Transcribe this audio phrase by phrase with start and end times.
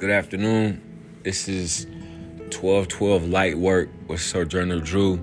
[0.00, 0.80] Good afternoon.
[1.24, 5.16] This is 1212 Light Work with Sojourner Drew.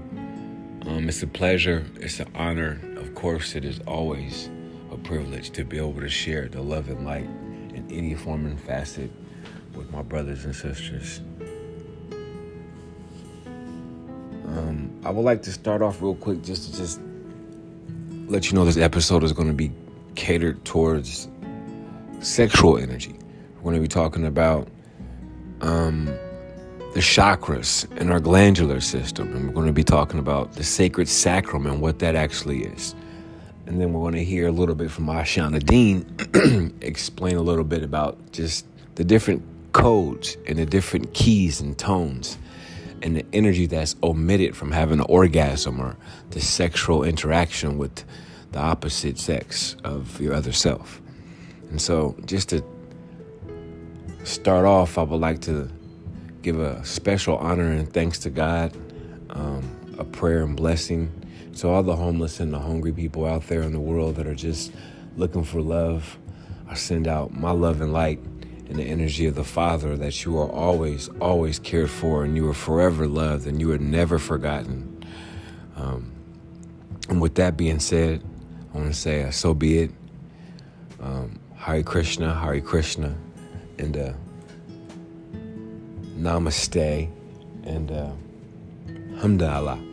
[0.85, 2.79] Um, it's a pleasure, it's an honor.
[2.97, 4.51] Of course, it is always
[4.91, 7.23] a privilege to be able to share the love and light
[7.73, 9.09] in any form and facet
[9.73, 11.21] with my brothers and sisters.
[14.45, 17.01] Um, I would like to start off real quick just to just
[18.27, 19.71] let you know this episode is going to be
[20.13, 21.29] catered towards
[22.19, 23.17] sexual energy.
[23.57, 24.67] We're going to be talking about
[25.61, 26.05] um,
[26.93, 31.07] the chakras in our glandular system, and we're going to be talking about the sacred
[31.07, 32.93] sacrum and what that actually is.
[33.65, 37.63] And then we're going to hear a little bit from Ashayana Deane explain a little
[37.63, 39.43] bit about just the different
[39.73, 42.37] codes and the different keys and tones
[43.01, 45.97] and the energy that's omitted from having an orgasm or
[46.29, 48.03] the sexual interaction with
[48.51, 51.01] the opposite sex of your other self.
[51.69, 52.63] And so, just to
[54.27, 55.69] start off, I would like to
[56.41, 58.75] give a special honor and thanks to God,
[59.29, 61.11] um, a prayer and blessing
[61.55, 64.35] to all the homeless and the hungry people out there in the world that are
[64.35, 64.71] just
[65.15, 66.17] looking for love.
[66.69, 68.19] I send out my love and light
[68.69, 72.47] and the energy of the Father that you are always, always cared for and you
[72.49, 75.05] are forever loved and you are never forgotten.
[75.77, 76.11] Um,
[77.09, 78.23] and with that being said,
[78.73, 79.91] I want to say, uh, so be it.
[80.99, 83.15] Um, Hare Krishna, Hare Krishna,
[83.79, 84.13] and uh,
[86.17, 87.09] Namaste,
[87.63, 88.11] and uh,
[89.19, 89.83] Hamdallah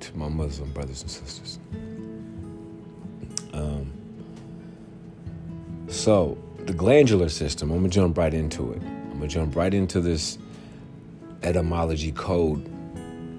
[0.00, 1.58] to my Muslim brothers and sisters.
[3.52, 3.92] Um,
[5.88, 8.82] so, the glandular system, I'm gonna jump right into it.
[8.82, 10.38] I'm gonna jump right into this
[11.42, 12.70] etymology code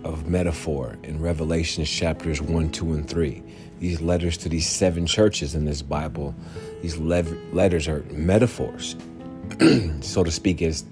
[0.04, 3.44] of metaphor in Revelation chapters 1, 2, and 3.
[3.80, 6.36] These letters to these seven churches in this Bible,
[6.82, 8.96] these letters are metaphors,
[10.02, 10.84] so to speak, as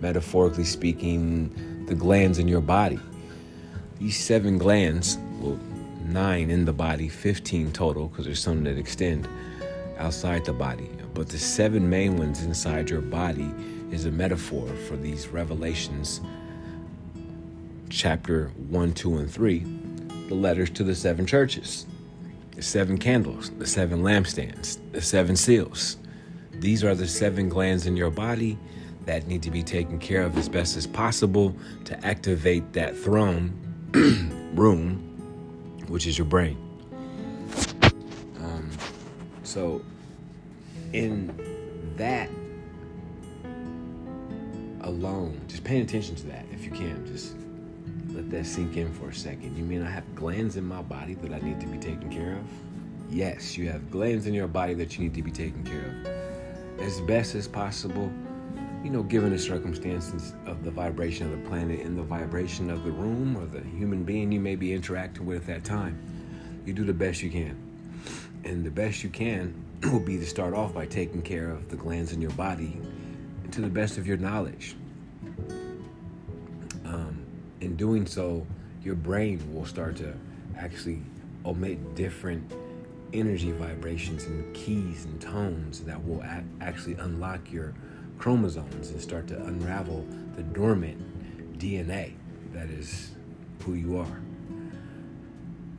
[0.00, 2.98] metaphorically speaking, the glands in your body.
[4.00, 5.58] These seven glands, well,
[6.04, 9.28] nine in the body, 15 total, because there's some that extend
[9.98, 10.90] outside the body.
[11.14, 13.50] But the seven main ones inside your body
[13.92, 16.20] is a metaphor for these revelations,
[17.90, 19.58] chapter 1, 2, and 3,
[20.28, 21.86] the letters to the seven churches,
[22.56, 25.96] the seven candles, the seven lampstands, the seven seals.
[26.60, 28.58] These are the seven glands in your body
[29.04, 33.52] that need to be taken care of as best as possible to activate that throne
[34.54, 34.96] room,
[35.88, 36.58] which is your brain.
[38.40, 38.68] Um,
[39.44, 39.82] so,
[40.92, 41.32] in
[41.96, 42.28] that
[44.80, 47.36] alone, just paying attention to that if you can, just
[48.08, 49.56] let that sink in for a second.
[49.56, 52.32] You mean I have glands in my body that I need to be taken care
[52.32, 52.44] of?
[53.08, 56.15] Yes, you have glands in your body that you need to be taken care of.
[56.78, 58.12] As best as possible,
[58.84, 62.84] you know, given the circumstances of the vibration of the planet and the vibration of
[62.84, 65.98] the room or the human being you may be interacting with at that time,
[66.64, 67.56] you do the best you can.
[68.44, 69.54] And the best you can
[69.84, 72.80] will be to start off by taking care of the glands in your body
[73.50, 74.76] to the best of your knowledge.
[76.84, 77.24] Um,
[77.60, 78.46] in doing so,
[78.84, 80.14] your brain will start to
[80.56, 81.00] actually
[81.44, 82.52] omit different
[83.18, 87.74] energy vibrations and keys and tones that will a- actually unlock your
[88.18, 90.06] chromosomes and start to unravel
[90.36, 92.12] the dormant DNA
[92.52, 93.12] that is
[93.62, 94.20] who you are.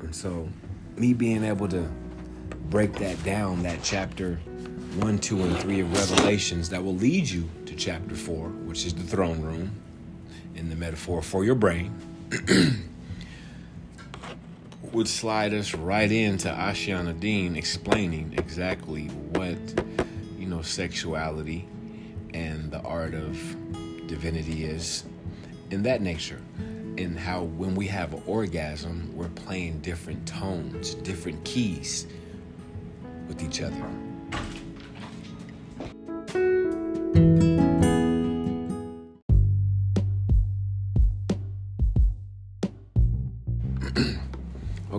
[0.01, 0.47] And so,
[0.95, 1.89] me being able to
[2.69, 4.35] break that down, that chapter
[4.99, 8.93] 1, 2, and 3 of Revelations, that will lead you to chapter 4, which is
[8.93, 9.71] the throne room
[10.55, 11.93] in the metaphor for your brain,
[14.93, 19.57] would slide us right into Ashayana Deane explaining exactly what,
[20.37, 21.67] you know, sexuality
[22.33, 23.37] and the art of
[24.07, 25.03] divinity is
[25.71, 26.41] in that nature.
[26.97, 32.07] And how when we have an orgasm, we're playing different tones, different keys
[33.27, 34.06] with each other.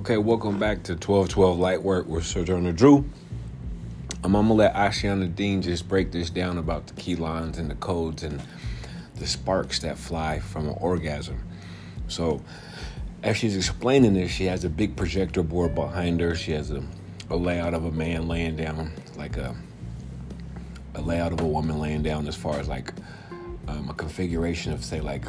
[0.09, 3.05] Okay, welcome back to 1212 Light Work with Sojourner Drew.
[4.25, 7.71] I'm, I'm, gonna let Ashayana Deane just break this down about the key lines and
[7.71, 8.41] the codes and
[9.17, 11.39] the sparks that fly from an orgasm.
[12.07, 12.41] So,
[13.23, 16.35] as she's explaining this, she has a big projector board behind her.
[16.35, 16.83] She has a,
[17.29, 19.55] a layout of a man laying down, like a
[20.95, 22.95] a layout of a woman laying down, as far as like
[23.69, 25.27] um, a configuration of, say, like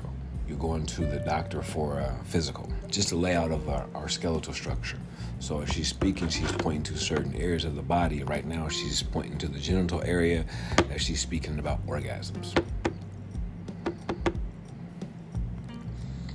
[0.47, 4.53] you're going to the doctor for a physical just the layout of our, our skeletal
[4.53, 4.97] structure.
[5.39, 8.23] So if she's speaking, she's pointing to certain areas of the body.
[8.23, 10.45] Right now, she's pointing to the genital area
[10.91, 12.61] as she's speaking about orgasms.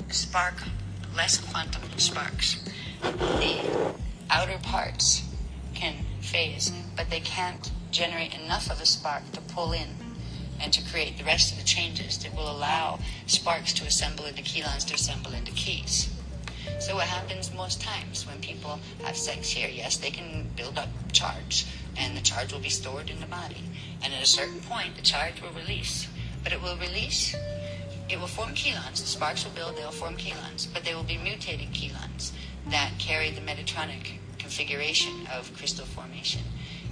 [0.09, 0.55] Spark,
[1.15, 2.65] less quantum sparks.
[3.03, 3.59] The
[4.31, 5.29] outer parts
[5.75, 9.89] can phase, but they can't generate enough of a spark to pull in
[10.61, 14.43] and to create the rest of the changes that will allow sparks to assemble into
[14.43, 16.14] keylons to assemble into keys.
[16.79, 20.89] So what happens most times when people have sex here, yes, they can build up
[21.13, 21.67] charge
[21.97, 23.63] and the charge will be stored in the body.
[24.03, 26.09] And at a certain point, the charge will release.
[26.43, 27.35] But it will release,
[28.09, 29.01] it will form keylons.
[29.01, 30.67] The sparks will build, they'll form keylons.
[30.73, 32.33] But they will be mutated keylons
[32.67, 36.43] that carry the Metatronic configuration of crystal formation.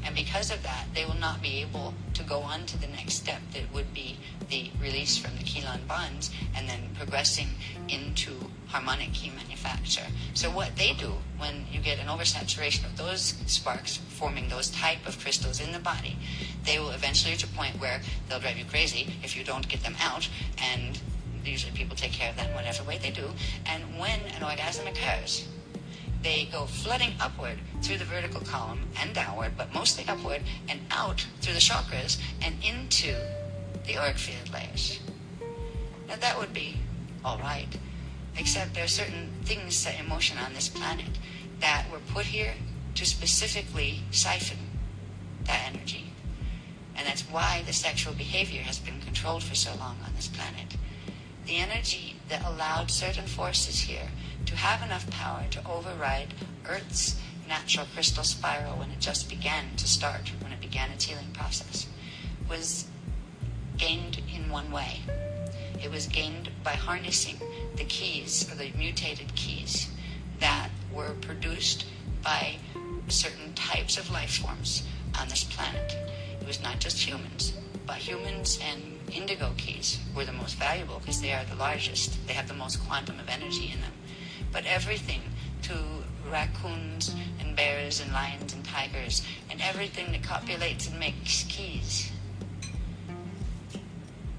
[0.04, 3.14] And because of that, they will not be able to go on to the next
[3.14, 4.16] step that would be
[4.48, 7.48] the release from the keylon bonds and then progressing
[7.88, 8.32] into
[8.72, 10.06] harmonic key manufacture.
[10.32, 15.06] So what they do when you get an oversaturation of those sparks forming those type
[15.06, 16.16] of crystals in the body,
[16.64, 19.82] they will eventually reach a point where they'll drive you crazy if you don't get
[19.82, 20.26] them out
[20.72, 20.98] and
[21.44, 23.28] usually people take care of that in whatever way they do.
[23.66, 25.46] And when an orgasm occurs,
[26.22, 31.26] they go flooding upward through the vertical column and downward, but mostly upward and out
[31.42, 33.14] through the chakras and into
[33.86, 35.00] the auric field layers.
[36.08, 36.76] Now that would be
[37.24, 37.68] all right,
[38.36, 41.18] except there are certain things set in motion on this planet
[41.60, 42.54] that were put here
[42.94, 44.58] to specifically siphon
[45.44, 46.12] that energy.
[46.94, 50.76] And that's why the sexual behavior has been controlled for so long on this planet.
[51.46, 54.08] The energy that allowed certain forces here
[54.46, 56.34] to have enough power to override
[56.68, 61.32] Earth's natural crystal spiral when it just began to start, when it began its healing
[61.32, 61.86] process,
[62.48, 62.86] was
[63.76, 65.00] gained in one way.
[65.82, 67.40] It was gained by harnessing
[67.76, 69.90] the keys, or the mutated keys,
[70.40, 71.86] that were produced
[72.22, 72.56] by
[73.08, 74.84] certain types of life forms
[75.18, 75.96] on this planet.
[76.40, 77.52] It was not just humans,
[77.86, 78.82] but humans and
[79.12, 82.26] indigo keys were the most valuable because they are the largest.
[82.26, 83.92] They have the most quantum of energy in them.
[84.52, 85.22] But everything
[85.62, 85.74] to
[86.30, 92.10] raccoons and bears and lions and tigers and everything that copulates and makes keys.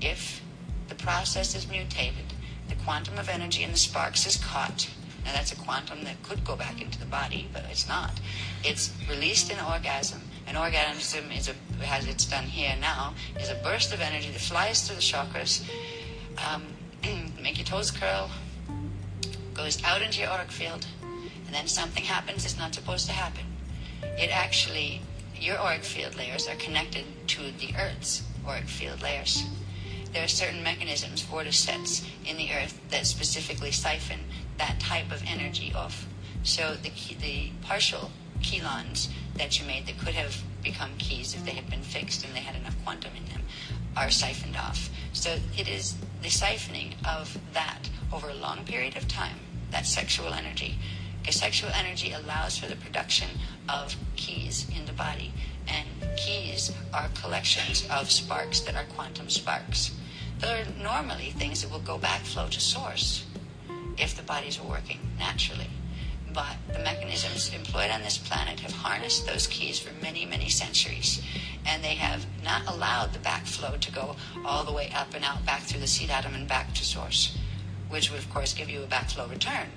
[0.01, 0.41] If
[0.89, 2.32] the process is mutated,
[2.83, 4.89] quantum of energy in the sparks is caught.
[5.25, 8.19] Now that's a quantum that could go back into the body, but it's not.
[8.63, 10.21] It's released in orgasm.
[10.47, 11.53] An orgasm is a,
[11.87, 15.63] as it's done here now, is a burst of energy that flies through the chakras,
[16.45, 16.63] um,
[17.41, 18.29] make your toes curl,
[19.53, 20.85] goes out into your auric field,
[21.45, 23.45] and then something happens that's not supposed to happen.
[24.17, 25.01] It actually,
[25.39, 29.45] your auric field layers are connected to the Earth's auric field layers.
[30.13, 34.19] There are certain mechanisms, vorticets, in the Earth that specifically siphon
[34.57, 36.07] that type of energy off.
[36.43, 38.11] So the, the partial
[38.41, 42.35] keylons that you made that could have become keys if they had been fixed and
[42.35, 43.41] they had enough quantum in them
[43.97, 44.89] are siphoned off.
[45.13, 49.37] So it is the siphoning of that over a long period of time,
[49.71, 50.77] that sexual energy.
[51.21, 53.29] Because sexual energy allows for the production
[53.69, 55.33] of keys in the body.
[55.67, 55.87] And
[56.17, 59.91] keys are collections of sparks that are quantum sparks.
[60.81, 63.25] Normally things that will go backflow to source
[63.97, 65.69] if the bodies are working naturally.
[66.33, 71.21] But the mechanisms employed on this planet have harnessed those keys for many, many centuries.
[71.65, 75.45] And they have not allowed the backflow to go all the way up and out
[75.45, 77.37] back through the seed atom and back to source,
[77.89, 79.69] which would, of course, give you a backflow return.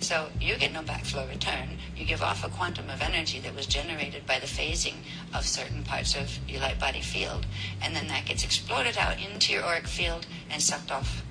[0.00, 1.78] So you get no backflow return.
[1.96, 4.96] You give off a quantum of energy that was generated by the phasing
[5.34, 7.46] of certain parts of your light body field,
[7.82, 11.22] and then that gets exploded out into your auric field and sucked off.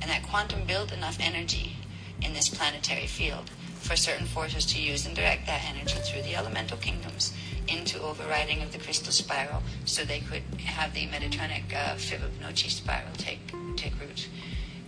[0.00, 1.76] And that quantum built enough energy
[2.22, 6.36] in this planetary field for certain forces to use and direct that energy through the
[6.36, 7.32] elemental kingdoms
[7.66, 13.12] into overriding of the crystal spiral so they could have the Metatronic uh, Fibonacci spiral
[13.16, 13.40] take,
[13.76, 14.28] take root.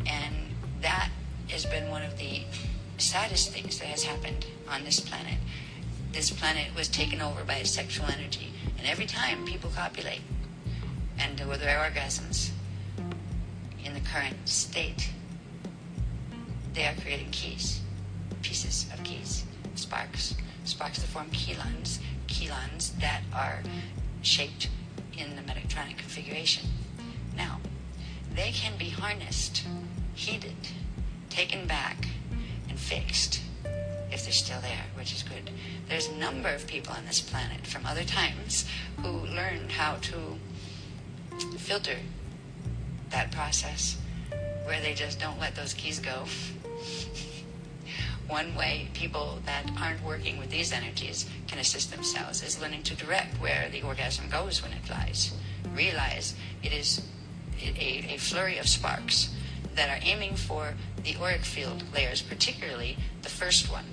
[0.06, 0.34] And
[0.82, 1.10] that
[1.48, 2.42] has been one of the
[3.02, 5.38] saddest things that has happened on this planet.
[6.12, 10.20] This planet was taken over by sexual energy, and every time people copulate
[11.18, 12.50] and with their orgasms
[13.84, 15.10] in the current state,
[16.74, 17.80] they are creating keys,
[18.40, 19.44] pieces of keys,
[19.74, 23.62] sparks, sparks that form keylons, keylons that are
[24.22, 24.68] shaped
[25.18, 26.68] in the Metatronic configuration.
[27.36, 27.58] Now,
[28.34, 29.64] they can be harnessed,
[30.14, 30.54] heated,
[31.30, 32.06] taken back,
[32.92, 33.40] fixed
[34.10, 35.50] if they're still there, which is good.
[35.88, 38.66] There's a number of people on this planet from other times
[39.02, 40.38] who learned how to
[41.56, 41.96] filter
[43.08, 43.96] that process
[44.64, 46.24] where they just don't let those keys go
[48.28, 52.94] one way people that aren't working with these energies can assist themselves is learning to
[52.94, 55.32] direct where the orgasm goes when it flies.
[55.74, 57.02] Realize it is
[57.60, 59.30] a, a flurry of sparks,
[59.74, 63.86] that are aiming for the auric field layers, particularly the first one,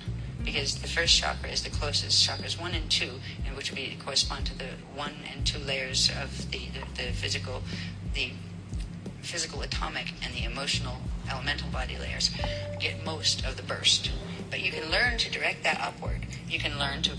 [0.44, 2.26] because the first chakra is the closest.
[2.26, 6.10] Chakras one and two, and which would be correspond to the one and two layers
[6.10, 7.62] of the, the, the physical,
[8.14, 8.32] the
[9.22, 10.96] physical atomic and the emotional
[11.30, 12.30] elemental body layers
[12.80, 14.10] get most of the burst.
[14.50, 16.26] But you can learn to direct that upward.
[16.48, 17.12] You can learn to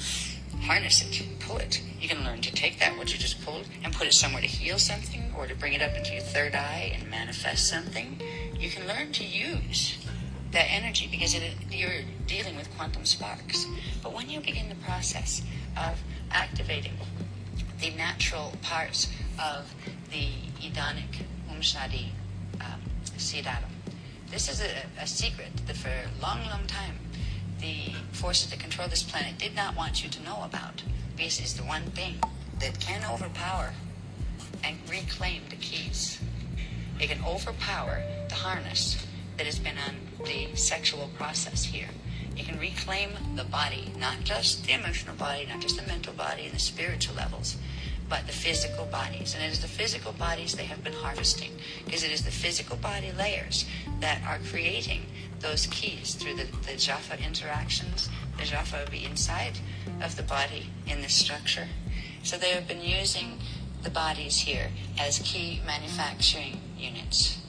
[0.61, 1.81] harness it, pull it.
[1.99, 4.47] You can learn to take that, what you just pulled, and put it somewhere to
[4.47, 8.19] heal something or to bring it up into your third eye and manifest something.
[8.61, 9.97] You can learn to use
[10.51, 11.41] that energy because it,
[11.71, 13.65] you're dealing with quantum sparks.
[14.03, 15.41] But when you begin the process
[15.75, 15.99] of
[16.29, 16.93] activating
[17.79, 19.11] the natural parts
[19.43, 19.73] of
[20.11, 20.27] the
[20.63, 22.09] Edonic Umshadi
[22.61, 22.81] um,
[24.29, 26.99] this is a, a secret that for a long, long time
[27.59, 30.83] the forces that control this planet did not want you to know about.
[31.17, 32.19] Because it's the one thing
[32.59, 33.73] that can overpower
[34.63, 36.21] and reclaim the keys.
[36.99, 39.05] It can overpower the harness
[39.37, 39.95] that has been on
[40.25, 41.89] the sexual process here.
[42.35, 46.45] You can reclaim the body, not just the emotional body, not just the mental body
[46.45, 47.57] and the spiritual levels,
[48.07, 49.35] but the physical bodies.
[49.35, 51.51] And it is the physical bodies they have been harvesting,
[51.85, 53.65] because it is the physical body layers
[53.99, 55.01] that are creating
[55.41, 58.09] those keys through the, the Jaffa interactions.
[58.37, 59.59] The Jaffa will be inside
[60.01, 61.67] of the body in this structure.
[62.23, 63.39] So they have been using
[63.83, 67.40] the bodies here as key manufacturing units.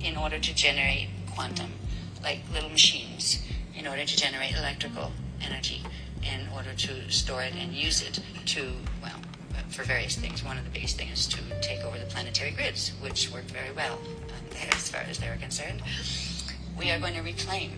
[0.00, 1.72] In order to generate quantum,
[2.22, 3.42] like little machines,
[3.74, 5.82] in order to generate electrical energy,
[6.22, 9.20] in order to store it and use it to, well,
[9.70, 10.42] for various things.
[10.42, 13.72] One of the biggest things is to take over the planetary grids, which worked very
[13.72, 15.82] well um, as far as they were concerned
[16.78, 17.72] we are going to reclaim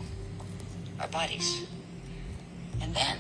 [1.01, 1.63] our bodies.
[2.83, 3.17] And then,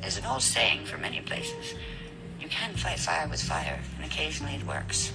[0.00, 1.74] there's an old saying for many places
[2.40, 5.12] you can fight fire with fire, and occasionally it works.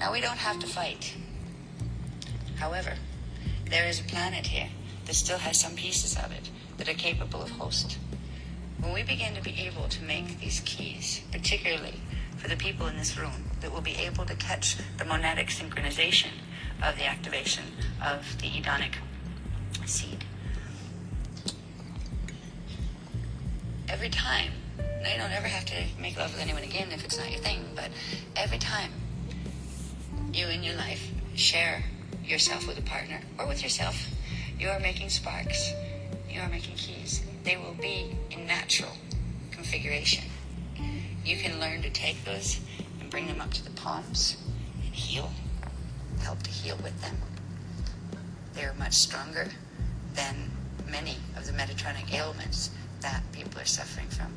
[0.00, 1.14] Now, we don't have to fight.
[2.56, 2.94] However,
[3.68, 4.70] there is a planet here
[5.04, 7.98] that still has some pieces of it that are capable of host.
[8.80, 12.00] When we begin to be able to make these keys, particularly
[12.38, 16.30] for the people in this room, that will be able to catch the monadic synchronization
[16.82, 17.64] of the activation
[18.02, 18.96] of the Edonic
[19.84, 20.24] seed.
[23.86, 24.52] Every time,
[25.02, 27.40] now you don't ever have to make love with anyone again if it's not your
[27.40, 27.90] thing, but
[28.34, 28.92] every time
[30.32, 31.84] you in your life share
[32.24, 34.08] yourself with a partner or with yourself,
[34.58, 35.72] you are making sparks,
[36.28, 37.22] you are making keys.
[37.44, 38.92] They will be in natural
[39.50, 40.24] configuration.
[41.24, 42.60] You can learn to take those
[43.00, 44.36] and bring them up to the palms
[44.84, 45.30] and heal
[46.20, 47.16] help to heal with them.
[48.54, 49.48] They're much stronger
[50.14, 50.50] than
[50.90, 52.70] many of the Metatronic ailments
[53.00, 54.34] that people are suffering from.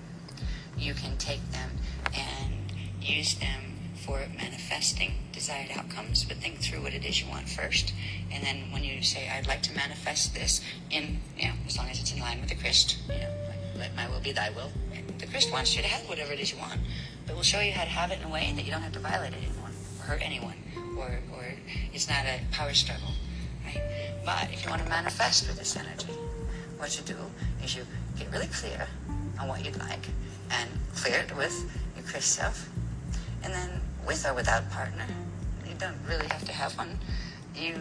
[0.77, 1.71] You can take them
[2.13, 2.71] and
[3.01, 3.61] use them
[4.05, 7.93] for manifesting desired outcomes, but think through what it is you want first.
[8.31, 11.89] And then when you say, I'd like to manifest this in, you know, as long
[11.89, 13.29] as it's in line with the Christ, you know,
[13.77, 14.71] let my will be thy will.
[15.17, 16.79] The Christ wants you to have whatever it is you want,
[17.27, 18.93] but we'll show you how to have it in a way that you don't have
[18.93, 19.69] to violate it anymore
[19.99, 20.55] or hurt anyone
[20.97, 21.43] or, or
[21.91, 23.11] it's not a power struggle,
[23.65, 23.81] right?
[24.23, 26.13] But if you want to manifest with this energy,
[26.77, 27.17] what you do
[27.61, 27.85] is you
[28.17, 28.87] get really clear
[29.41, 30.07] on what you'd like
[30.51, 31.53] and clear it with
[31.97, 32.69] your Christ self.
[33.43, 35.05] And then with or without partner,
[35.83, 36.99] don't really have to have one.
[37.55, 37.75] You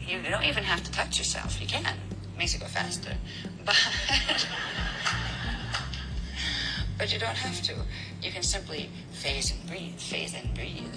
[0.00, 1.60] you don't even have to touch yourself.
[1.60, 1.84] You can.
[1.84, 3.14] It makes it go faster.
[3.64, 3.76] But
[6.98, 7.74] but you don't have to.
[8.20, 10.94] You can simply phase and breathe, phase and breathe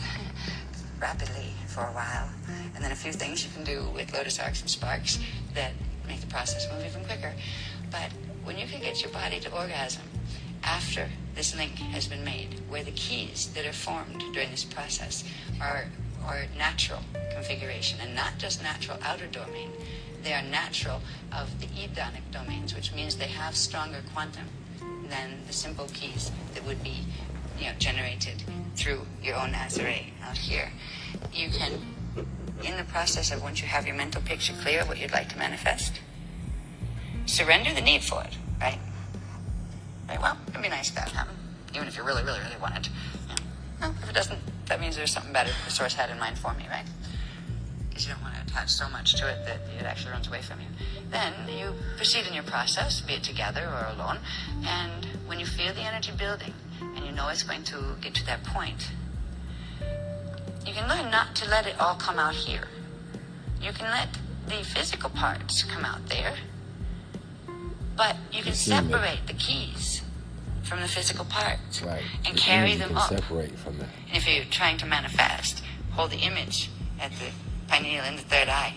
[0.99, 2.29] rapidly for a while.
[2.73, 5.19] And then a few things you can do with Lotus Arcs and Sparks
[5.53, 5.73] that
[6.07, 7.33] make the process move even quicker.
[7.91, 8.09] But
[8.43, 10.03] when you can get your body to orgasm
[10.63, 15.23] after this link has been made, where the keys that are formed during this process
[15.61, 15.85] are,
[16.27, 16.99] are natural
[17.33, 19.69] configuration and not just natural outer domain,
[20.23, 21.01] they are natural
[21.31, 24.45] of the edonic domains, which means they have stronger quantum
[25.09, 27.05] than the simple keys that would be
[27.59, 28.43] you know, generated
[28.75, 30.71] through your own Nazare out here.
[31.31, 31.73] You can,
[32.63, 35.29] in the process of once you have your mental picture clear of what you'd like
[35.29, 35.99] to manifest,
[37.25, 38.79] surrender the need for it, right?
[40.07, 41.37] Right, well, it'd be nice if that happened,
[41.73, 42.89] even if you really, really, really want it.
[43.79, 46.53] Well, if it doesn't, that means there's something better the source had in mind for
[46.53, 46.85] me, right?
[47.89, 50.41] Because you don't want to attach so much to it that it actually runs away
[50.41, 50.67] from you.
[51.11, 54.17] Then you proceed in your process, be it together or alone,
[54.63, 58.25] and when you feel the energy building, and you know it's going to get to
[58.25, 58.91] that point.
[60.65, 62.67] You can learn not to let it all come out here.
[63.61, 64.09] You can let
[64.47, 66.35] the physical parts come out there,
[67.95, 70.01] but you can separate the keys
[70.65, 72.01] from the physical parts right.
[72.25, 73.09] and the carry them up.
[73.09, 73.89] Separate from that.
[74.07, 76.69] And if you're trying to manifest, hold the image
[76.99, 77.31] at the
[77.67, 78.73] pineal in the third eye,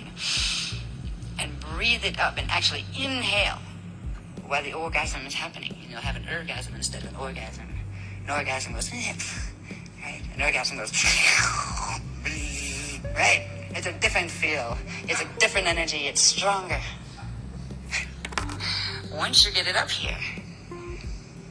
[1.39, 3.59] and breathe it up and actually inhale
[4.47, 5.77] while the orgasm is happening.
[5.83, 7.67] And you'll have an orgasm instead of an orgasm.
[8.25, 8.91] An orgasm goes,
[10.03, 10.23] right?
[10.35, 10.93] An orgasm goes,
[13.15, 13.47] right?
[13.71, 14.77] It's a different feel.
[15.05, 16.07] It's a different energy.
[16.07, 16.81] It's stronger.
[19.13, 20.19] Once you get it up here,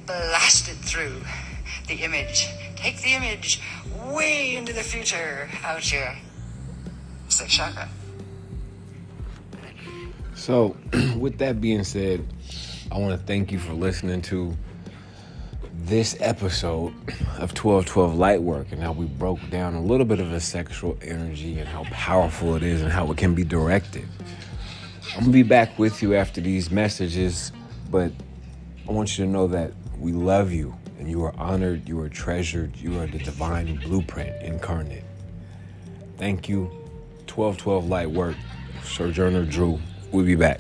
[0.08, 1.22] blast it through
[1.88, 2.48] the image.
[2.76, 3.62] Take the image
[4.06, 6.16] way into the future out your
[7.28, 7.90] sixth chakra.
[10.34, 10.78] So,
[11.18, 12.26] with that being said,
[12.92, 14.56] I want to thank you for listening to
[15.74, 16.94] this episode
[17.40, 21.60] of 1212 Lightwork and how we broke down a little bit of a sexual energy
[21.60, 24.08] and how powerful it is and how it can be directed.
[25.14, 27.52] I'm going to be back with you after these messages,
[27.90, 28.12] but
[28.88, 32.10] I want you to know that we love you and you are honored, you are
[32.10, 35.04] treasured, you are the divine blueprint incarnate.
[36.18, 36.72] Thank you.
[37.28, 38.36] 1212 Light Work,
[38.84, 39.80] Sojourner Drew.
[40.12, 40.60] We'll be back.